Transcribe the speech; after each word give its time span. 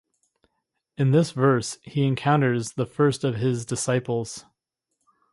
In 0.97 1.11
this 1.11 1.29
verse 1.29 1.77
he 1.83 2.05
encounters 2.05 2.71
the 2.71 2.87
first 2.87 3.23
of 3.23 3.35
his 3.35 3.67
disciples. 3.67 4.45